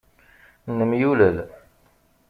Nemyulel. 0.77 1.37